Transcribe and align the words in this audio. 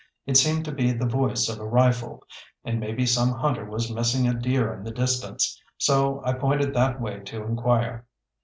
It 0.25 0.35
seemed 0.35 0.65
to 0.65 0.71
be 0.71 0.91
the 0.91 1.05
voice 1.05 1.47
of 1.47 1.59
a 1.59 1.67
rifle, 1.67 2.23
and 2.65 2.79
maybe 2.79 3.05
some 3.05 3.33
hunter 3.33 3.63
was 3.65 3.93
missing 3.93 4.27
a 4.27 4.33
deer 4.33 4.73
in 4.73 4.83
the 4.83 4.89
distance, 4.89 5.61
so 5.77 6.23
I 6.25 6.33
pointed 6.33 6.73
that 6.73 6.99
way 6.99 7.19
to 7.19 7.43
inquire. 7.43 8.07